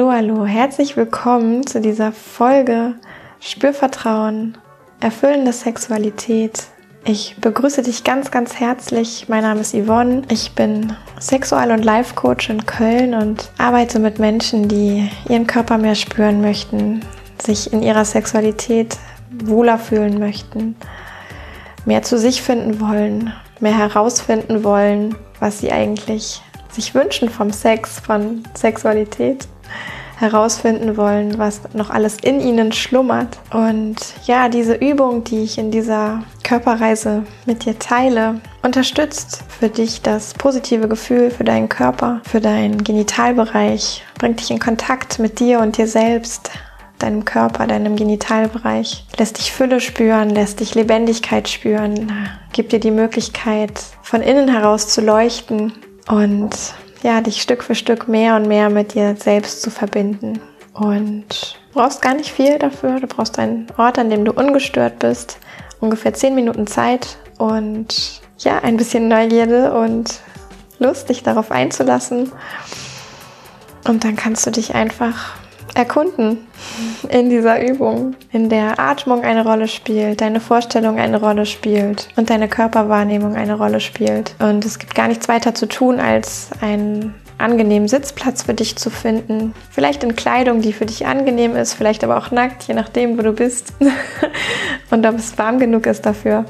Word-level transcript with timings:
Hallo, 0.00 0.12
hallo, 0.12 0.46
herzlich 0.46 0.96
willkommen 0.96 1.66
zu 1.66 1.78
dieser 1.78 2.10
Folge 2.10 2.94
Spürvertrauen, 3.38 4.56
erfüllende 4.98 5.52
Sexualität. 5.52 6.68
Ich 7.04 7.36
begrüße 7.38 7.82
dich 7.82 8.02
ganz, 8.02 8.30
ganz 8.30 8.58
herzlich. 8.58 9.26
Mein 9.28 9.42
Name 9.42 9.60
ist 9.60 9.74
Yvonne. 9.74 10.22
Ich 10.30 10.52
bin 10.52 10.96
Sexual- 11.18 11.70
und 11.70 11.84
Life-Coach 11.84 12.48
in 12.48 12.64
Köln 12.64 13.12
und 13.12 13.52
arbeite 13.58 13.98
mit 13.98 14.18
Menschen, 14.18 14.68
die 14.68 15.06
ihren 15.28 15.46
Körper 15.46 15.76
mehr 15.76 15.94
spüren 15.94 16.40
möchten, 16.40 17.02
sich 17.36 17.70
in 17.70 17.82
ihrer 17.82 18.06
Sexualität 18.06 18.96
wohler 19.44 19.78
fühlen 19.78 20.18
möchten, 20.18 20.76
mehr 21.84 22.00
zu 22.00 22.18
sich 22.18 22.40
finden 22.40 22.80
wollen, 22.80 23.34
mehr 23.60 23.76
herausfinden 23.76 24.64
wollen, 24.64 25.14
was 25.40 25.58
sie 25.58 25.70
eigentlich 25.70 26.40
sich 26.70 26.94
wünschen 26.94 27.28
vom 27.28 27.50
Sex, 27.50 28.00
von 28.00 28.44
Sexualität, 28.54 29.46
herausfinden 30.20 30.96
wollen, 30.96 31.38
was 31.38 31.62
noch 31.72 31.90
alles 31.90 32.18
in 32.22 32.40
ihnen 32.40 32.72
schlummert. 32.72 33.38
Und 33.52 33.96
ja, 34.26 34.48
diese 34.48 34.74
Übung, 34.74 35.24
die 35.24 35.42
ich 35.42 35.58
in 35.58 35.70
dieser 35.70 36.22
Körperreise 36.44 37.24
mit 37.46 37.64
dir 37.64 37.78
teile, 37.78 38.40
unterstützt 38.62 39.42
für 39.48 39.68
dich 39.68 40.02
das 40.02 40.34
positive 40.34 40.88
Gefühl 40.88 41.30
für 41.30 41.44
deinen 41.44 41.68
Körper, 41.68 42.20
für 42.24 42.40
deinen 42.40 42.84
Genitalbereich, 42.84 44.04
bringt 44.18 44.40
dich 44.40 44.50
in 44.50 44.58
Kontakt 44.58 45.18
mit 45.18 45.40
dir 45.40 45.60
und 45.60 45.78
dir 45.78 45.86
selbst, 45.86 46.50
deinem 46.98 47.24
Körper, 47.24 47.66
deinem 47.66 47.96
Genitalbereich, 47.96 49.06
lässt 49.18 49.38
dich 49.38 49.52
Fülle 49.52 49.80
spüren, 49.80 50.28
lässt 50.28 50.60
dich 50.60 50.74
Lebendigkeit 50.74 51.48
spüren, 51.48 52.12
gibt 52.52 52.72
dir 52.72 52.80
die 52.80 52.90
Möglichkeit, 52.90 53.72
von 54.02 54.20
innen 54.20 54.48
heraus 54.48 54.88
zu 54.88 55.00
leuchten 55.00 55.72
und 56.08 56.50
ja, 57.02 57.20
dich 57.20 57.40
Stück 57.40 57.62
für 57.62 57.74
Stück 57.74 58.08
mehr 58.08 58.36
und 58.36 58.46
mehr 58.46 58.70
mit 58.70 58.94
dir 58.94 59.16
selbst 59.16 59.62
zu 59.62 59.70
verbinden. 59.70 60.40
Und 60.72 61.58
du 61.72 61.80
brauchst 61.80 62.02
gar 62.02 62.14
nicht 62.14 62.30
viel 62.30 62.58
dafür. 62.58 63.00
Du 63.00 63.06
brauchst 63.06 63.38
einen 63.38 63.66
Ort, 63.76 63.98
an 63.98 64.10
dem 64.10 64.24
du 64.24 64.32
ungestört 64.32 64.98
bist. 64.98 65.38
Ungefähr 65.80 66.12
zehn 66.14 66.34
Minuten 66.34 66.66
Zeit 66.66 67.16
und 67.38 68.20
ja, 68.38 68.58
ein 68.58 68.76
bisschen 68.76 69.08
Neugierde 69.08 69.72
und 69.72 70.20
Lust, 70.78 71.08
dich 71.08 71.22
darauf 71.22 71.50
einzulassen. 71.50 72.32
Und 73.86 74.04
dann 74.04 74.16
kannst 74.16 74.46
du 74.46 74.50
dich 74.50 74.74
einfach 74.74 75.39
erkunden 75.74 76.38
in 77.08 77.30
dieser 77.30 77.66
Übung, 77.66 78.14
in 78.32 78.48
der 78.48 78.78
Atmung 78.78 79.22
eine 79.22 79.44
Rolle 79.44 79.68
spielt, 79.68 80.20
deine 80.20 80.40
Vorstellung 80.40 80.98
eine 80.98 81.20
Rolle 81.20 81.46
spielt 81.46 82.08
und 82.16 82.30
deine 82.30 82.48
Körperwahrnehmung 82.48 83.36
eine 83.36 83.54
Rolle 83.54 83.80
spielt. 83.80 84.34
Und 84.38 84.64
es 84.64 84.78
gibt 84.78 84.94
gar 84.94 85.08
nichts 85.08 85.28
weiter 85.28 85.54
zu 85.54 85.66
tun, 85.66 86.00
als 86.00 86.50
einen 86.60 87.14
angenehmen 87.38 87.88
Sitzplatz 87.88 88.42
für 88.42 88.54
dich 88.54 88.76
zu 88.76 88.90
finden. 88.90 89.54
Vielleicht 89.70 90.04
in 90.04 90.14
Kleidung, 90.14 90.60
die 90.60 90.72
für 90.72 90.86
dich 90.86 91.06
angenehm 91.06 91.56
ist, 91.56 91.74
vielleicht 91.74 92.04
aber 92.04 92.18
auch 92.18 92.30
nackt, 92.30 92.64
je 92.64 92.74
nachdem, 92.74 93.18
wo 93.18 93.22
du 93.22 93.32
bist 93.32 93.72
und 94.90 95.06
ob 95.06 95.16
es 95.16 95.38
warm 95.38 95.58
genug 95.58 95.86
ist 95.86 96.04
dafür. 96.04 96.44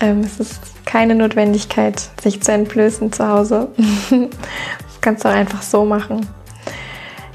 Ähm, 0.00 0.20
es 0.20 0.40
ist 0.40 0.60
keine 0.84 1.14
Notwendigkeit, 1.14 2.10
sich 2.20 2.42
zu 2.42 2.52
entblößen 2.52 3.12
zu 3.12 3.28
Hause. 3.28 3.68
das 4.10 5.00
kannst 5.00 5.24
du 5.24 5.28
auch 5.28 5.34
einfach 5.34 5.62
so 5.62 5.84
machen. 5.84 6.26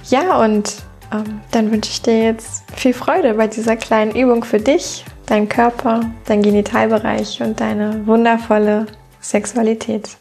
Ja, 0.10 0.44
und 0.44 0.82
ähm, 1.12 1.42
dann 1.52 1.72
wünsche 1.72 1.92
ich 1.92 2.02
dir 2.02 2.24
jetzt 2.24 2.64
viel 2.72 2.94
Freude 2.94 3.36
bei 3.36 3.48
dieser 3.48 3.76
kleinen 3.76 4.16
Übung 4.16 4.44
für 4.44 4.60
dich, 4.60 5.06
deinen 5.28 5.50
Körper, 5.50 6.02
dein 6.26 6.42
Genitalbereich 6.42 7.42
und 7.44 7.60
deine 7.60 8.08
wundervolle 8.08 8.88
Sexualität. 9.22 10.18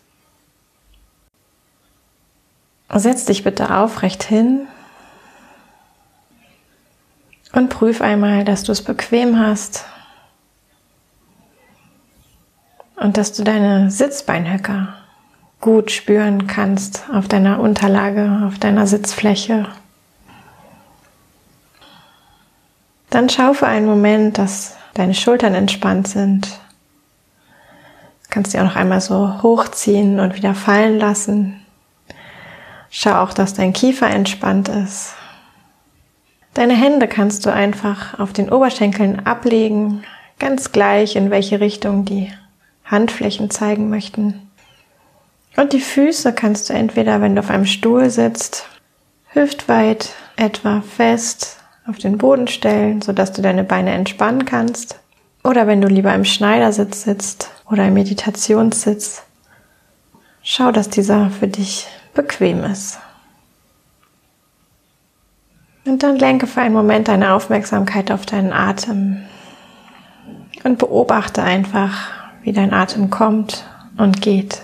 Setz 2.94 3.24
dich 3.26 3.44
bitte 3.44 3.74
aufrecht 3.74 4.22
hin 4.22 4.66
und 7.52 7.68
prüf 7.70 8.02
einmal, 8.02 8.44
dass 8.44 8.64
du 8.64 8.72
es 8.72 8.82
bequem 8.82 9.38
hast 9.38 9.84
und 12.96 13.16
dass 13.16 13.32
du 13.32 13.44
deine 13.44 13.90
Sitzbeinhöcker 13.90 14.94
gut 15.60 15.90
spüren 15.90 16.46
kannst 16.46 17.04
auf 17.12 17.28
deiner 17.28 17.60
Unterlage, 17.60 18.44
auf 18.46 18.58
deiner 18.58 18.86
Sitzfläche. 18.86 19.66
Dann 23.10 23.28
schau 23.28 23.54
für 23.54 23.66
einen 23.66 23.86
Moment, 23.86 24.38
dass 24.38 24.76
deine 24.94 25.14
Schultern 25.14 25.54
entspannt 25.54 26.08
sind. 26.08 26.46
Du 26.46 28.28
kannst 28.30 28.52
sie 28.52 28.58
auch 28.58 28.64
noch 28.64 28.76
einmal 28.76 29.00
so 29.00 29.42
hochziehen 29.42 30.20
und 30.20 30.34
wieder 30.34 30.54
fallen 30.54 30.98
lassen. 30.98 31.64
Schau 32.90 33.22
auch, 33.22 33.32
dass 33.32 33.54
dein 33.54 33.72
Kiefer 33.72 34.08
entspannt 34.08 34.68
ist. 34.68 35.14
Deine 36.54 36.74
Hände 36.74 37.08
kannst 37.08 37.46
du 37.46 37.52
einfach 37.52 38.18
auf 38.18 38.32
den 38.32 38.50
Oberschenkeln 38.50 39.24
ablegen, 39.26 40.02
ganz 40.38 40.72
gleich 40.72 41.16
in 41.16 41.30
welche 41.30 41.60
Richtung 41.60 42.04
die 42.04 42.32
Handflächen 42.84 43.50
zeigen 43.50 43.88
möchten. 43.90 44.50
Und 45.56 45.72
die 45.72 45.80
Füße 45.80 46.32
kannst 46.32 46.68
du 46.68 46.74
entweder, 46.74 47.20
wenn 47.20 47.34
du 47.34 47.40
auf 47.40 47.50
einem 47.50 47.66
Stuhl 47.66 48.10
sitzt, 48.10 48.66
hüftweit 49.32 50.10
etwa 50.36 50.82
fest 50.82 51.57
auf 51.88 51.98
den 51.98 52.18
Boden 52.18 52.48
stellen, 52.48 53.02
sodass 53.02 53.32
du 53.32 53.42
deine 53.42 53.64
Beine 53.64 53.92
entspannen 53.92 54.44
kannst. 54.44 55.00
Oder 55.42 55.66
wenn 55.66 55.80
du 55.80 55.88
lieber 55.88 56.14
im 56.14 56.24
Schneidersitz 56.24 57.02
sitzt 57.02 57.50
oder 57.70 57.86
im 57.86 57.94
Meditationssitz, 57.94 59.22
schau, 60.42 60.70
dass 60.70 60.90
dieser 60.90 61.30
für 61.30 61.48
dich 61.48 61.86
bequem 62.14 62.64
ist. 62.64 62.98
Und 65.86 66.02
dann 66.02 66.16
lenke 66.16 66.46
für 66.46 66.60
einen 66.60 66.74
Moment 66.74 67.08
deine 67.08 67.32
Aufmerksamkeit 67.32 68.10
auf 68.10 68.26
deinen 68.26 68.52
Atem 68.52 69.22
und 70.64 70.78
beobachte 70.78 71.42
einfach, 71.42 72.10
wie 72.42 72.52
dein 72.52 72.74
Atem 72.74 73.08
kommt 73.08 73.64
und 73.96 74.20
geht. 74.20 74.60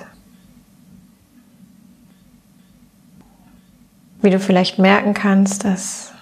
wie 4.25 4.31
du 4.31 4.41
vielleicht 4.41 4.79
merken 4.79 5.13
kannst, 5.13 5.65
dass 5.65 6.14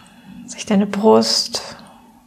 sich 0.52 0.66
deine 0.66 0.86
Brust 0.86 1.76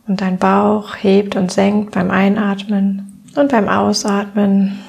und 0.07 0.21
dein 0.21 0.37
Bauch 0.37 0.95
hebt 0.97 1.35
und 1.35 1.51
senkt 1.51 1.91
beim 1.91 2.11
Einatmen 2.11 3.21
und 3.35 3.51
beim 3.51 3.67
Ausatmen. 3.67 4.79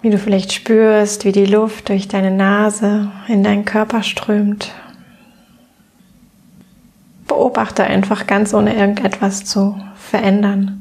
Wie 0.00 0.10
du 0.10 0.18
vielleicht 0.18 0.52
spürst, 0.52 1.24
wie 1.24 1.32
die 1.32 1.46
Luft 1.46 1.88
durch 1.88 2.08
deine 2.08 2.32
Nase 2.32 3.12
in 3.28 3.44
deinen 3.44 3.64
Körper 3.64 4.02
strömt. 4.02 4.72
Beobachte 7.28 7.84
einfach 7.84 8.26
ganz 8.26 8.52
ohne 8.52 8.74
irgendetwas 8.74 9.44
zu 9.44 9.80
verändern. 9.94 10.78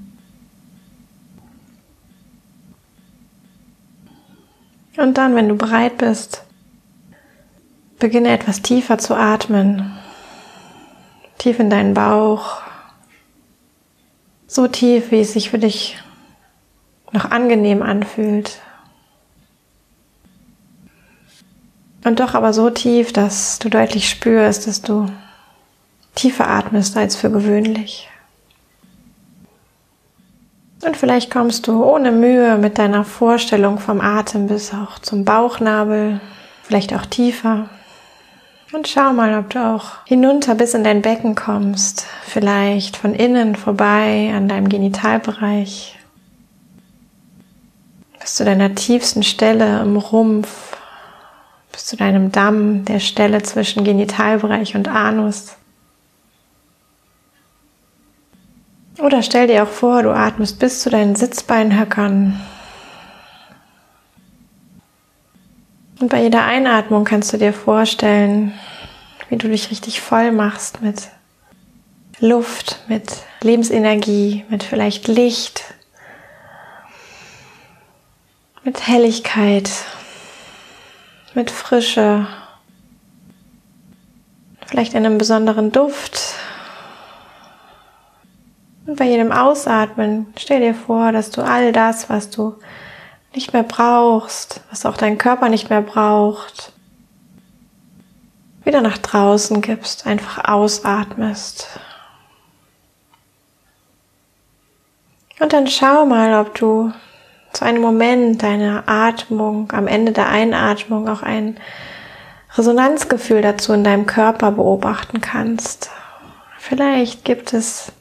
Und 4.98 5.18
dann, 5.18 5.36
wenn 5.36 5.50
du 5.50 5.56
bereit 5.56 5.98
bist, 5.98 6.44
beginne 8.02 8.30
etwas 8.30 8.62
tiefer 8.62 8.98
zu 8.98 9.16
atmen. 9.16 9.98
Tief 11.38 11.60
in 11.60 11.70
deinen 11.70 11.94
Bauch. 11.94 12.62
So 14.48 14.68
tief, 14.68 15.12
wie 15.12 15.22
es 15.22 15.32
sich 15.32 15.52
für 15.52 15.60
dich 15.60 15.98
noch 17.14 17.32
angenehm 17.32 17.82
anfühlt. 17.82 18.60
Und 22.04 22.20
doch 22.20 22.34
aber 22.34 22.52
so 22.52 22.70
tief, 22.72 23.14
dass 23.14 23.60
du 23.60 23.70
deutlich 23.70 24.10
spürst, 24.10 24.68
dass 24.68 24.82
du 24.82 25.06
tiefer 26.16 26.50
atmest 26.50 26.98
als 26.98 27.16
für 27.16 27.30
gewöhnlich. 27.30 28.10
Und 30.84 30.98
vielleicht 30.98 31.30
kommst 31.30 31.68
du 31.68 31.84
ohne 31.84 32.12
Mühe 32.12 32.58
mit 32.58 32.80
deiner 32.80 33.06
Vorstellung 33.06 33.78
vom 33.78 34.02
Atem 34.02 34.48
bis 34.48 34.74
auch 34.74 34.98
zum 34.98 35.24
Bauchnabel, 35.24 36.20
vielleicht 36.64 36.96
auch 36.96 37.06
tiefer. 37.06 37.70
Und 38.72 38.88
schau 38.88 39.12
mal, 39.12 39.38
ob 39.38 39.50
du 39.50 39.60
auch 39.60 40.06
hinunter 40.06 40.56
bis 40.56 40.74
in 40.74 40.86
dein 40.86 41.02
Becken 41.02 41.36
kommst, 41.36 42.06
vielleicht 42.24 42.96
von 42.96 43.14
innen 43.14 43.56
vorbei 43.56 44.32
an 44.34 44.48
deinem 44.48 44.70
Genitalbereich, 44.70 46.00
bis 48.20 48.36
zu 48.36 48.46
deiner 48.46 48.74
tiefsten 48.74 49.24
Stelle 49.24 49.82
im 49.82 49.98
Rumpf, 49.98 50.78
bis 51.74 51.86
zu 51.86 51.98
deinem 51.98 52.32
Damm, 52.32 52.86
der 52.86 53.00
Stelle 53.00 53.44
zwischen 53.44 53.84
Genitalbereich 53.84 54.76
und 54.76 54.88
Anus. 54.88 55.56
Oder 59.00 59.22
stell 59.22 59.48
dir 59.48 59.64
auch 59.64 59.68
vor, 59.68 60.04
du 60.04 60.12
atmest 60.12 60.60
bis 60.60 60.82
zu 60.82 60.90
deinen 60.90 61.16
Sitzbeinhöckern. 61.16 62.40
Und 66.02 66.10
bei 66.10 66.24
jeder 66.24 66.44
Einatmung 66.44 67.04
kannst 67.04 67.32
du 67.32 67.38
dir 67.38 67.54
vorstellen, 67.54 68.54
wie 69.30 69.38
du 69.38 69.48
dich 69.48 69.70
richtig 69.70 70.02
voll 70.02 70.32
machst 70.32 70.82
mit 70.82 71.10
Luft, 72.20 72.80
mit 72.88 73.18
Lebensenergie, 73.42 74.44
mit 74.50 74.64
vielleicht 74.64 75.08
Licht, 75.08 75.64
mit 78.64 78.88
Helligkeit, 78.88 79.70
mit 81.36 81.52
Frische, 81.52 82.26
vielleicht 84.66 84.96
in 84.96 85.06
einem 85.06 85.20
besonderen 85.20 85.72
Duft. 85.72 86.20
Und 88.88 88.98
bei 88.98 89.06
jedem 89.06 89.32
Ausatmen 89.32 90.34
stell 90.36 90.62
dir 90.62 90.74
vor, 90.74 91.12
dass 91.12 91.30
du 91.30 91.44
all 91.44 91.72
das, 91.72 92.10
was 92.10 92.32
du 92.32 92.56
nicht 93.34 93.54
mehr 93.54 93.64
brauchst, 93.64 94.62
was 94.70 94.86
auch 94.86 94.98
dein 94.98 95.18
Körper 95.18 95.50
nicht 95.50 95.70
mehr 95.70 95.82
braucht, 95.82 96.74
wieder 98.64 98.82
nach 98.82 98.98
draußen 98.98 99.62
gibst, 99.62 100.06
einfach 100.06 100.46
ausatmest. 100.48 101.68
Und 105.40 105.54
dann 105.54 105.68
schau 105.68 106.06
mal, 106.06 106.40
ob 106.40 106.54
du 106.56 106.94
zu 107.54 107.66
einem 107.66 107.82
Moment 107.82 108.44
deiner 108.44 108.84
Atmung, 108.88 109.72
am 109.72 109.88
Ende 109.88 110.12
der 110.12 110.30
Einatmung 110.30 111.10
auch 111.10 111.24
ein 111.24 111.58
Resonanzgefühl 112.56 113.42
dazu 113.42 113.74
in 113.74 113.84
deinem 113.84 114.06
Körper 114.06 114.52
beobachten 114.52 115.22
kannst. 115.22 115.90
Vielleicht 116.58 117.26
gibt 117.26 117.54
es 117.54 117.92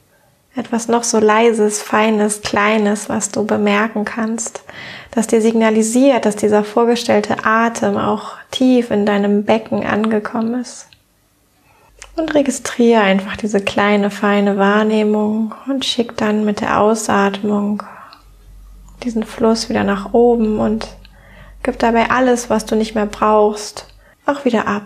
etwas 0.55 0.87
noch 0.87 1.03
so 1.03 1.19
leises, 1.19 1.81
feines, 1.81 2.41
kleines, 2.41 3.07
was 3.07 3.31
du 3.31 3.45
bemerken 3.45 4.03
kannst, 4.03 4.63
das 5.11 5.27
dir 5.27 5.41
signalisiert, 5.41 6.25
dass 6.25 6.35
dieser 6.35 6.63
vorgestellte 6.63 7.45
Atem 7.45 7.97
auch 7.97 8.33
tief 8.51 8.91
in 8.91 9.05
deinem 9.05 9.45
Becken 9.45 9.85
angekommen 9.85 10.61
ist. 10.61 10.87
Und 12.17 12.33
registriere 12.33 13.01
einfach 13.01 13.37
diese 13.37 13.61
kleine, 13.61 14.09
feine 14.09 14.57
Wahrnehmung 14.57 15.55
und 15.67 15.85
schick 15.85 16.17
dann 16.17 16.43
mit 16.43 16.59
der 16.59 16.81
Ausatmung 16.81 17.83
diesen 19.03 19.23
Fluss 19.23 19.69
wieder 19.69 19.85
nach 19.85 20.13
oben 20.13 20.59
und 20.59 20.87
gib 21.63 21.79
dabei 21.79 22.09
alles, 22.11 22.49
was 22.49 22.65
du 22.65 22.75
nicht 22.75 22.95
mehr 22.95 23.05
brauchst, 23.05 23.87
auch 24.25 24.43
wieder 24.43 24.67
ab. 24.67 24.83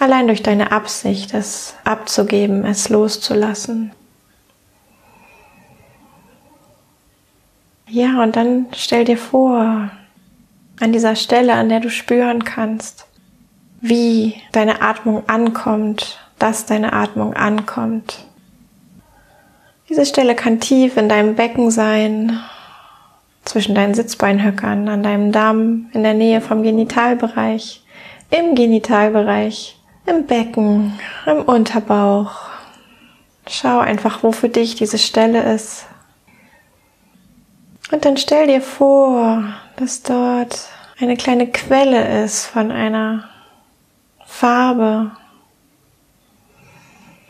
Allein 0.00 0.28
durch 0.28 0.42
deine 0.42 0.70
Absicht, 0.70 1.34
es 1.34 1.74
abzugeben, 1.84 2.64
es 2.64 2.88
loszulassen. 2.88 3.92
Ja, 7.88 8.22
und 8.22 8.36
dann 8.36 8.66
stell 8.74 9.04
dir 9.04 9.16
vor, 9.18 9.90
an 10.80 10.92
dieser 10.92 11.16
Stelle, 11.16 11.54
an 11.54 11.68
der 11.68 11.80
du 11.80 11.90
spüren 11.90 12.44
kannst, 12.44 13.06
wie 13.80 14.34
deine 14.52 14.82
Atmung 14.82 15.28
ankommt, 15.28 16.18
dass 16.38 16.66
deine 16.66 16.92
Atmung 16.92 17.34
ankommt. 17.34 18.24
Diese 19.88 20.04
Stelle 20.04 20.34
kann 20.34 20.60
tief 20.60 20.96
in 20.96 21.08
deinem 21.08 21.34
Becken 21.34 21.70
sein, 21.70 22.38
zwischen 23.44 23.74
deinen 23.74 23.94
Sitzbeinhöckern, 23.94 24.88
an 24.88 25.02
deinem 25.02 25.32
Darm, 25.32 25.88
in 25.94 26.02
der 26.02 26.12
Nähe 26.12 26.42
vom 26.42 26.62
Genitalbereich, 26.62 27.82
im 28.30 28.54
Genitalbereich, 28.54 29.77
im 30.08 30.26
Becken, 30.26 30.98
im 31.26 31.42
Unterbauch. 31.42 32.32
Schau 33.48 33.78
einfach, 33.78 34.22
wo 34.22 34.32
für 34.32 34.48
dich 34.48 34.74
diese 34.74 34.98
Stelle 34.98 35.54
ist. 35.54 35.86
Und 37.90 38.04
dann 38.04 38.16
stell 38.16 38.46
dir 38.46 38.60
vor, 38.60 39.44
dass 39.76 40.02
dort 40.02 40.68
eine 41.00 41.16
kleine 41.16 41.46
Quelle 41.46 42.22
ist 42.24 42.46
von 42.46 42.70
einer 42.70 43.28
Farbe, 44.26 45.12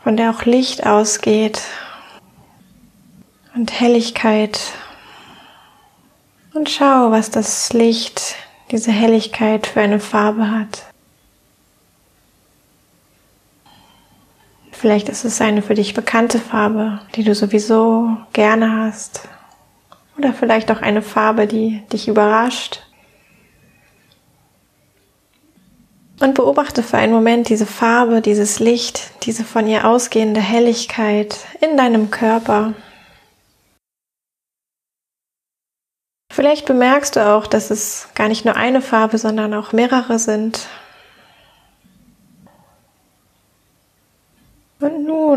von 0.03 0.17
der 0.17 0.31
auch 0.31 0.43
Licht 0.43 0.85
ausgeht 0.85 1.61
und 3.55 3.79
Helligkeit. 3.79 4.59
Und 6.53 6.69
schau, 6.69 7.11
was 7.11 7.31
das 7.31 7.71
Licht, 7.71 8.35
diese 8.71 8.91
Helligkeit 8.91 9.67
für 9.67 9.81
eine 9.81 9.99
Farbe 9.99 10.51
hat. 10.51 10.88
Vielleicht 14.79 15.09
ist 15.09 15.25
es 15.25 15.41
eine 15.41 15.61
für 15.61 15.73
dich 15.73 15.93
bekannte 15.93 16.39
Farbe, 16.39 17.01
die 17.15 17.25
du 17.25 17.35
sowieso 17.35 18.15
gerne 18.31 18.81
hast. 18.81 19.27
Oder 20.17 20.31
vielleicht 20.31 20.71
auch 20.71 20.81
eine 20.81 21.01
Farbe, 21.01 21.47
die 21.47 21.83
dich 21.91 22.07
überrascht. 22.07 22.81
Und 26.21 26.33
beobachte 26.33 26.81
für 26.81 26.97
einen 26.97 27.11
Moment 27.11 27.49
diese 27.49 27.65
Farbe, 27.65 28.21
dieses 28.21 28.59
Licht, 28.59 29.11
diese 29.25 29.43
von 29.43 29.67
ihr 29.67 29.83
ausgehende 29.85 30.39
Helligkeit 30.39 31.37
in 31.59 31.75
deinem 31.75 32.09
Körper. 32.09 32.73
Vielleicht 36.31 36.65
bemerkst 36.65 37.17
du 37.17 37.27
auch, 37.27 37.47
dass 37.47 37.69
es 37.69 38.07
gar 38.15 38.29
nicht 38.29 38.45
nur 38.45 38.55
eine 38.55 38.81
Farbe, 38.81 39.17
sondern 39.17 39.53
auch 39.53 39.73
mehrere 39.73 40.19
sind. 40.19 40.69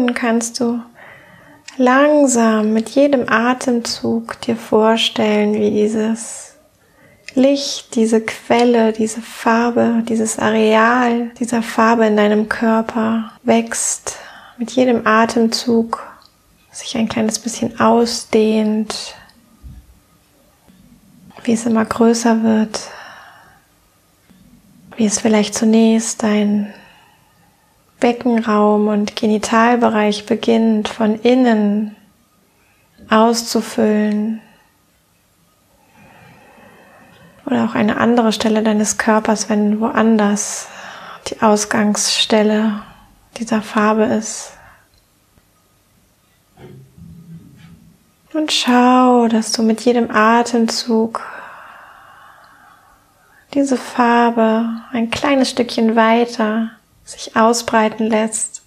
Nun 0.03 0.15
kannst 0.15 0.59
du 0.59 0.81
langsam 1.77 2.73
mit 2.73 2.89
jedem 2.89 3.29
Atemzug 3.29 4.41
dir 4.41 4.57
vorstellen, 4.57 5.55
wie 5.55 5.71
dieses 5.71 6.57
Licht, 7.37 7.95
diese 7.95 8.21
Quelle, 8.21 8.93
diese 8.93 9.23
Farbe, 9.23 10.03
dieses 10.09 10.41
Areal 10.41 11.31
dieser 11.39 11.63
Farbe 11.63 12.07
in 12.07 12.17
deinem 12.17 12.49
Körper 12.49 13.31
wächst 13.45 14.17
mit 14.59 14.73
jedem 14.73 15.07
Atemzug, 15.07 16.03
sich 16.73 16.97
ein 16.97 17.09
kleines 17.09 17.39
bisschen 17.39 17.79
ausdehnt, 17.79 19.15
wie 21.45 21.53
es 21.53 21.65
immer 21.65 21.85
größer 21.85 22.43
wird, 22.43 22.81
wie 24.97 25.07
es 25.07 25.21
vielleicht 25.21 25.55
zunächst 25.55 26.25
dein 26.25 26.75
Beckenraum 28.03 28.89
und 28.89 29.15
Genitalbereich 29.15 30.27
beginnt 30.27 30.89
von 30.89 31.21
innen 31.21 31.95
auszufüllen 33.09 34.41
oder 37.47 37.65
auch 37.65 37.77
eine 37.77 37.99
andere 37.99 38.33
Stelle 38.33 38.65
deines 38.65 38.99
Körpers, 38.99 39.49
wenn 39.49 39.79
woanders 39.79 40.67
die 41.29 41.43
Ausgangsstelle 41.43 42.83
dieser 43.37 43.63
Farbe 43.63 44.03
ist. 44.03 44.55
Und 48.35 48.51
schau, 48.51 49.29
dass 49.29 49.53
du 49.53 49.63
mit 49.63 49.81
jedem 49.83 50.11
Atemzug 50.11 51.21
diese 53.55 53.77
Farbe 53.77 54.83
ein 54.91 55.11
kleines 55.11 55.51
Stückchen 55.51 55.95
weiter 55.95 56.73
sich 57.05 57.37
ausbreiten 57.37 58.07
lässt. 58.07 58.63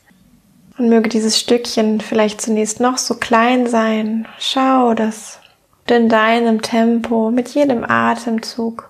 Und 0.77 0.89
möge 0.89 1.07
dieses 1.07 1.39
Stückchen 1.39 2.01
vielleicht 2.01 2.41
zunächst 2.41 2.79
noch 2.81 2.97
so 2.97 3.15
klein 3.15 3.67
sein. 3.67 4.27
Schau, 4.39 4.93
dass 4.93 5.39
in 5.87 6.09
deinem 6.09 6.61
Tempo, 6.61 7.31
mit 7.31 7.49
jedem 7.49 7.83
Atemzug 7.83 8.89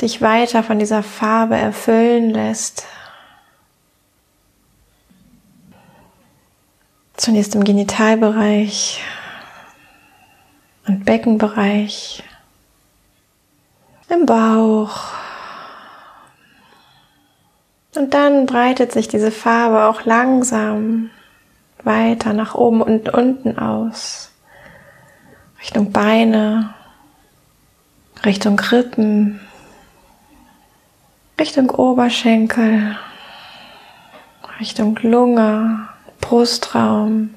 dich 0.00 0.22
weiter 0.22 0.62
von 0.62 0.78
dieser 0.78 1.02
Farbe 1.02 1.56
erfüllen 1.56 2.30
lässt. 2.30 2.84
Zunächst 7.16 7.54
im 7.54 7.64
Genitalbereich 7.64 9.02
und 10.86 11.04
Beckenbereich, 11.04 12.22
im 14.08 14.24
Bauch. 14.24 15.12
Und 17.94 18.14
dann 18.14 18.46
breitet 18.46 18.92
sich 18.92 19.08
diese 19.08 19.30
Farbe 19.30 19.84
auch 19.84 20.04
langsam 20.04 21.10
weiter 21.82 22.32
nach 22.32 22.54
oben 22.54 22.82
und 22.82 23.08
unten 23.14 23.58
aus. 23.58 24.30
Richtung 25.60 25.90
Beine, 25.90 26.74
Richtung 28.24 28.58
Rippen, 28.60 29.40
Richtung 31.40 31.70
Oberschenkel, 31.70 32.96
Richtung 34.60 34.98
Lunge, 35.02 35.88
Brustraum, 36.20 37.34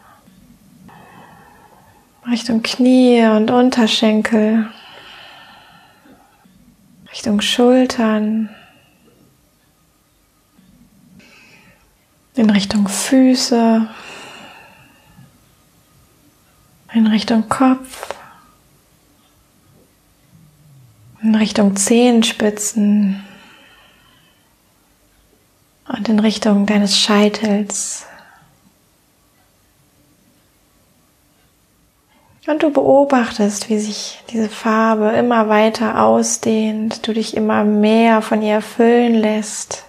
Richtung 2.30 2.62
Knie 2.62 3.26
und 3.26 3.50
Unterschenkel, 3.52 4.68
Richtung 7.12 7.42
Schultern, 7.42 8.50
in 12.42 12.50
Richtung 12.50 12.88
Füße, 12.88 13.88
in 16.92 17.06
Richtung 17.06 17.48
Kopf, 17.50 18.16
in 21.22 21.36
Richtung 21.36 21.76
Zehenspitzen 21.76 23.24
und 25.88 26.10
in 26.10 26.18
Richtung 26.18 26.66
deines 26.66 26.98
Scheitels. 26.98 28.08
Und 32.48 32.64
du 32.64 32.72
beobachtest, 32.72 33.70
wie 33.70 33.78
sich 33.78 34.24
diese 34.32 34.50
Farbe 34.50 35.12
immer 35.12 35.48
weiter 35.48 36.04
ausdehnt, 36.04 37.08
du 37.08 37.14
dich 37.14 37.38
immer 37.38 37.64
mehr 37.64 38.24
von 38.24 38.42
ihr 38.42 38.56
erfüllen 38.56 39.14
lässt. 39.14 39.86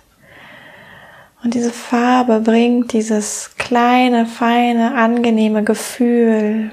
Und 1.42 1.54
diese 1.54 1.72
Farbe 1.72 2.40
bringt 2.40 2.92
dieses 2.92 3.50
kleine, 3.58 4.26
feine, 4.26 4.94
angenehme 4.94 5.64
Gefühl, 5.64 6.70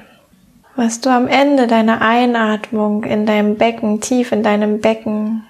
was 0.75 1.01
du 1.01 1.09
am 1.09 1.27
Ende 1.27 1.65
deiner 1.65 2.01
Einatmung 2.01 3.03
in 3.03 3.25
deinem 3.25 3.57
Becken, 3.57 3.99
tief 3.99 4.31
in 4.31 4.43
deinem 4.43 4.79
Becken, 4.79 5.43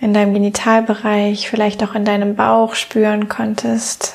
in 0.00 0.14
deinem 0.14 0.32
Genitalbereich, 0.32 1.48
vielleicht 1.48 1.84
auch 1.84 1.94
in 1.94 2.04
deinem 2.04 2.34
Bauch 2.34 2.74
spüren 2.74 3.28
konntest. 3.28 4.14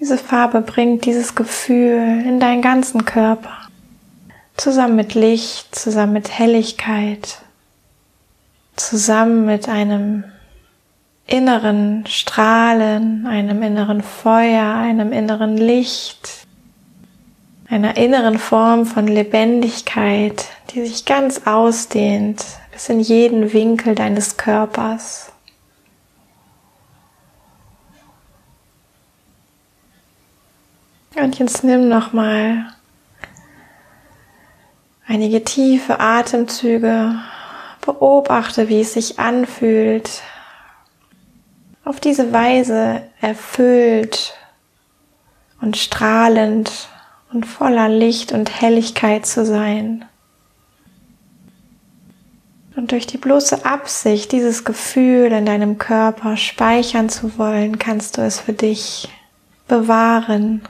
Diese 0.00 0.16
Farbe 0.16 0.62
bringt 0.62 1.04
dieses 1.04 1.34
Gefühl 1.34 2.24
in 2.26 2.40
deinen 2.40 2.62
ganzen 2.62 3.04
Körper, 3.04 3.68
zusammen 4.56 4.96
mit 4.96 5.14
Licht, 5.14 5.74
zusammen 5.74 6.14
mit 6.14 6.36
Helligkeit, 6.36 7.42
zusammen 8.76 9.44
mit 9.44 9.68
einem 9.68 10.24
inneren 11.30 12.04
Strahlen, 12.06 13.26
einem 13.26 13.62
inneren 13.62 14.02
Feuer, 14.02 14.74
einem 14.74 15.12
inneren 15.12 15.56
Licht, 15.56 16.46
einer 17.68 17.96
inneren 17.96 18.38
Form 18.38 18.84
von 18.84 19.06
Lebendigkeit, 19.06 20.46
die 20.70 20.84
sich 20.84 21.04
ganz 21.04 21.42
ausdehnt 21.46 22.44
bis 22.72 22.88
in 22.88 23.00
jeden 23.00 23.52
Winkel 23.52 23.94
deines 23.94 24.36
Körpers. 24.36 25.32
Und 31.14 31.38
jetzt 31.38 31.64
nimm 31.64 31.88
noch 31.88 32.12
mal 32.12 32.72
einige 35.06 35.44
tiefe 35.44 36.00
Atemzüge. 36.00 37.14
Beobachte, 37.82 38.68
wie 38.68 38.80
es 38.80 38.92
sich 38.92 39.18
anfühlt, 39.18 40.22
auf 41.84 42.00
diese 42.00 42.32
Weise 42.32 43.02
erfüllt 43.20 44.34
und 45.60 45.76
strahlend 45.76 46.88
und 47.32 47.46
voller 47.46 47.88
Licht 47.88 48.32
und 48.32 48.60
Helligkeit 48.60 49.26
zu 49.26 49.44
sein. 49.44 50.04
Und 52.76 52.92
durch 52.92 53.06
die 53.06 53.18
bloße 53.18 53.64
Absicht, 53.64 54.32
dieses 54.32 54.64
Gefühl 54.64 55.32
in 55.32 55.44
deinem 55.46 55.78
Körper 55.78 56.36
speichern 56.36 57.08
zu 57.08 57.36
wollen, 57.38 57.78
kannst 57.78 58.16
du 58.16 58.22
es 58.22 58.40
für 58.40 58.52
dich 58.52 59.08
bewahren. 59.68 60.62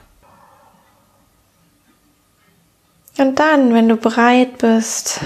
Und 3.18 3.38
dann, 3.38 3.74
wenn 3.74 3.88
du 3.88 3.96
bereit 3.96 4.58
bist, 4.58 5.20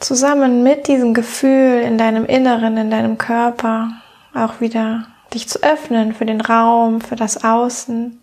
zusammen 0.00 0.62
mit 0.62 0.88
diesem 0.88 1.14
Gefühl 1.14 1.80
in 1.80 1.98
deinem 1.98 2.26
Inneren, 2.26 2.76
in 2.76 2.90
deinem 2.90 3.18
Körper 3.18 3.90
auch 4.34 4.60
wieder 4.60 5.06
dich 5.32 5.48
zu 5.48 5.62
öffnen 5.62 6.14
für 6.14 6.26
den 6.26 6.40
Raum, 6.40 7.00
für 7.00 7.16
das 7.16 7.44
Außen, 7.44 8.20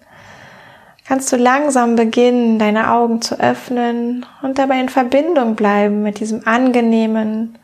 kannst 1.05 1.31
du 1.31 1.37
langsam 1.37 1.95
beginnen, 1.95 2.59
deine 2.59 2.91
Augen 2.91 3.21
zu 3.21 3.39
öffnen 3.39 4.25
und 4.41 4.57
dabei 4.57 4.79
in 4.79 4.89
Verbindung 4.89 5.55
bleiben 5.55 6.03
mit 6.03 6.19
diesem 6.19 6.47
angenehmen 6.47 7.57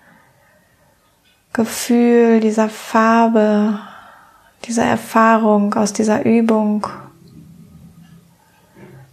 Gefühl, 1.53 2.41
dieser 2.41 2.69
Farbe, 2.69 3.79
dieser 4.65 4.83
Erfahrung 4.83 5.73
aus 5.75 5.93
dieser 5.93 6.25
Übung 6.25 6.85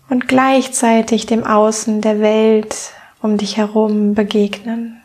und 0.08 0.28
gleichzeitig 0.28 1.26
dem 1.26 1.44
Außen 1.44 2.00
der 2.00 2.20
Welt 2.20 2.92
um 3.26 3.36
dich 3.36 3.56
herum 3.56 4.14
begegnen. 4.14 5.02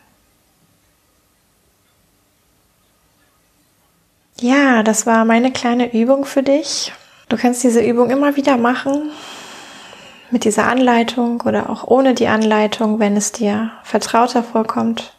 Ja, 4.40 4.82
das 4.82 5.06
war 5.06 5.24
meine 5.24 5.52
kleine 5.52 5.92
Übung 5.92 6.24
für 6.24 6.42
dich. 6.42 6.92
Du 7.28 7.36
kannst 7.36 7.62
diese 7.62 7.80
Übung 7.80 8.10
immer 8.10 8.36
wieder 8.36 8.56
machen 8.56 9.10
mit 10.30 10.44
dieser 10.44 10.66
Anleitung 10.66 11.40
oder 11.42 11.68
auch 11.68 11.86
ohne 11.86 12.14
die 12.14 12.28
Anleitung, 12.28 12.98
wenn 12.98 13.16
es 13.16 13.32
dir 13.32 13.72
vertrauter 13.82 14.42
vorkommt. 14.42 15.14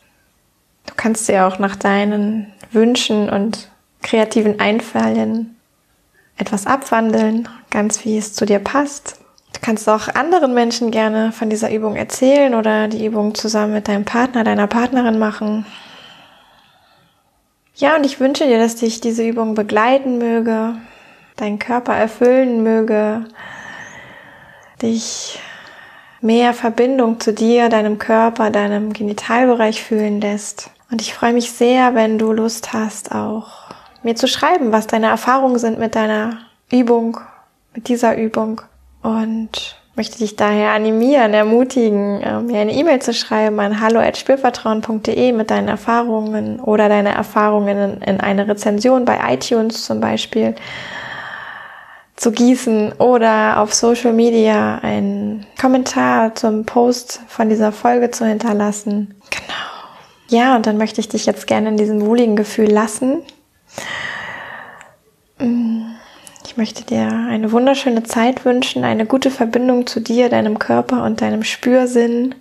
Du 0.85 0.93
kannst 0.95 1.25
sie 1.25 1.39
auch 1.39 1.59
nach 1.59 1.75
deinen 1.75 2.51
Wünschen 2.71 3.29
und 3.29 3.69
kreativen 4.01 4.59
Einfallen 4.59 5.55
etwas 6.37 6.65
abwandeln, 6.65 7.47
ganz 7.69 8.05
wie 8.05 8.17
es 8.17 8.33
zu 8.33 8.45
dir 8.45 8.59
passt. 8.59 9.22
Du 9.53 9.59
kannst 9.61 9.87
auch 9.87 10.09
anderen 10.09 10.53
Menschen 10.53 10.91
gerne 10.91 11.31
von 11.31 11.49
dieser 11.49 11.71
Übung 11.71 11.95
erzählen 11.95 12.53
oder 12.55 12.87
die 12.87 13.05
Übung 13.05 13.33
zusammen 13.35 13.73
mit 13.73 13.87
deinem 13.87 14.03
Partner, 14.03 14.43
deiner 14.43 14.67
Partnerin 14.67 15.17
machen. 15.17 15.65
Ja, 17.75 17.95
und 17.95 18.05
ich 18.05 18.19
wünsche 18.19 18.45
dir, 18.45 18.59
dass 18.59 18.75
dich 18.75 18.99
diese 18.99 19.25
Übung 19.25 19.55
begleiten 19.55 20.17
möge, 20.17 20.75
deinen 21.37 21.59
Körper 21.59 21.95
erfüllen 21.95 22.61
möge, 22.61 23.25
dich 24.81 25.39
mehr 26.21 26.53
Verbindung 26.53 27.19
zu 27.19 27.33
dir, 27.33 27.69
deinem 27.69 27.97
Körper, 27.99 28.49
deinem 28.49 28.93
Genitalbereich 28.93 29.83
fühlen 29.83 30.21
lässt. 30.21 30.69
Und 30.91 31.01
ich 31.01 31.13
freue 31.13 31.33
mich 31.33 31.51
sehr, 31.51 31.95
wenn 31.95 32.17
du 32.17 32.31
Lust 32.31 32.73
hast, 32.73 33.13
auch 33.13 33.73
mir 34.03 34.15
zu 34.15 34.27
schreiben, 34.27 34.71
was 34.71 34.87
deine 34.87 35.07
Erfahrungen 35.07 35.57
sind 35.57 35.79
mit 35.79 35.95
deiner 35.95 36.39
Übung, 36.71 37.19
mit 37.73 37.87
dieser 37.87 38.17
Übung 38.17 38.61
und 39.03 39.75
möchte 39.95 40.17
dich 40.17 40.35
daher 40.35 40.71
animieren, 40.71 41.33
ermutigen, 41.33 42.21
äh, 42.21 42.39
mir 42.39 42.59
eine 42.59 42.73
E-Mail 42.73 42.99
zu 43.01 43.13
schreiben 43.13 43.59
an 43.59 43.79
hallo@spürvertrauen.de 43.79 45.31
mit 45.33 45.51
deinen 45.51 45.67
Erfahrungen 45.67 46.59
oder 46.59 46.89
deine 46.89 47.13
Erfahrungen 47.13 48.01
in 48.01 48.19
eine 48.19 48.47
Rezension 48.47 49.05
bei 49.05 49.19
iTunes 49.33 49.85
zum 49.85 49.99
Beispiel 49.99 50.55
zu 52.15 52.31
gießen 52.31 52.93
oder 52.93 53.59
auf 53.59 53.73
Social 53.73 54.13
Media 54.13 54.79
einen 54.81 55.45
Kommentar 55.59 56.35
zum 56.35 56.65
Post 56.65 57.21
von 57.27 57.49
dieser 57.49 57.71
Folge 57.71 58.11
zu 58.11 58.25
hinterlassen. 58.25 59.15
Genau. 59.29 59.73
Ja, 60.29 60.55
und 60.55 60.65
dann 60.65 60.77
möchte 60.77 61.01
ich 61.01 61.09
dich 61.09 61.25
jetzt 61.25 61.47
gerne 61.47 61.69
in 61.69 61.77
diesem 61.77 62.05
wohligen 62.05 62.35
Gefühl 62.35 62.71
lassen. 62.71 63.21
Mm. 65.37 65.92
Ich 66.53 66.57
möchte 66.57 66.83
dir 66.83 67.07
eine 67.07 67.51
wunderschöne 67.51 68.03
Zeit 68.03 68.45
wünschen, 68.45 68.83
eine 68.83 69.07
gute 69.07 69.31
Verbindung 69.31 69.87
zu 69.87 69.99
dir, 69.99 70.29
deinem 70.29 70.59
Körper 70.59 71.03
und 71.03 71.19
deinem 71.19 71.43
Spürsinn. 71.43 72.35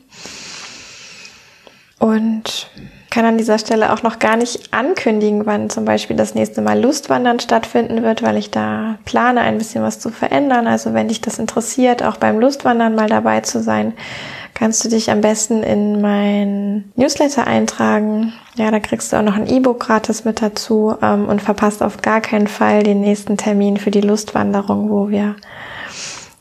Und 2.02 2.68
kann 3.11 3.25
an 3.25 3.38
dieser 3.38 3.59
Stelle 3.59 3.92
auch 3.92 4.02
noch 4.02 4.18
gar 4.18 4.35
nicht 4.35 4.75
ankündigen, 4.75 5.47
wann 5.47 5.71
zum 5.71 5.85
Beispiel 5.85 6.16
das 6.16 6.35
nächste 6.35 6.61
Mal 6.61 6.80
Lustwandern 6.80 7.38
stattfinden 7.38 8.02
wird, 8.02 8.23
weil 8.25 8.37
ich 8.37 8.50
da 8.50 8.99
plane, 9.04 9.42
ein 9.42 9.59
bisschen 9.59 9.85
was 9.85 10.00
zu 10.00 10.11
verändern. 10.11 10.66
Also 10.66 10.94
wenn 10.94 11.06
dich 11.06 11.21
das 11.21 11.38
interessiert, 11.38 12.02
auch 12.02 12.16
beim 12.16 12.40
Lustwandern 12.40 12.97
mal 12.97 13.09
dabei 13.09 13.42
zu 13.42 13.62
sein, 13.62 13.92
kannst 14.52 14.85
du 14.85 14.88
dich 14.88 15.12
am 15.12 15.21
besten 15.21 15.62
in 15.62 16.00
mein 16.00 16.90
Newsletter 16.97 17.47
eintragen. 17.47 18.32
Ja, 18.56 18.73
da 18.73 18.80
kriegst 18.80 19.12
du 19.12 19.18
auch 19.18 19.23
noch 19.23 19.37
ein 19.37 19.47
E-Book 19.47 19.78
gratis 19.78 20.25
mit 20.25 20.42
dazu 20.42 20.97
ähm, 21.00 21.28
und 21.28 21.40
verpasst 21.40 21.85
auf 21.85 22.02
gar 22.02 22.21
keinen 22.21 22.49
Fall 22.49 22.82
den 22.82 23.00
nächsten 23.00 23.37
Termin 23.37 23.76
für 23.76 23.92
die 23.92 24.00
Lustwanderung, 24.00 24.90
wo 24.90 25.09
wir 25.09 25.37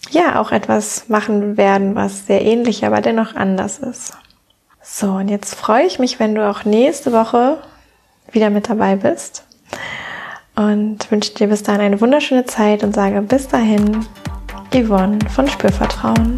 ja 0.10 0.42
auch 0.42 0.52
etwas 0.52 1.08
machen 1.08 1.56
werden, 1.56 1.94
was 1.94 2.26
sehr 2.26 2.42
ähnlich, 2.42 2.84
aber 2.84 3.02
dennoch 3.02 3.36
anders 3.36 3.78
ist. 3.78 4.14
So, 4.94 5.14
und 5.14 5.30
jetzt 5.30 5.56
freue 5.56 5.86
ich 5.86 6.00
mich, 6.00 6.20
wenn 6.20 6.36
du 6.36 6.48
auch 6.48 6.66
nächste 6.66 7.14
Woche 7.14 7.60
wieder 8.34 8.50
mit 8.50 8.70
dabei 8.70 8.98
bist 8.98 9.46
und 10.58 11.10
wünsche 11.10 11.34
dir 11.34 11.48
bis 11.48 11.64
dahin 11.64 11.80
eine 11.80 12.02
wunderschöne 12.02 12.46
Zeit 12.46 12.84
und 12.84 12.94
sage 12.94 13.22
bis 13.22 13.48
dahin, 13.48 14.06
Yvonne 14.74 15.18
von 15.30 15.48
Spürvertrauen. 15.48 16.38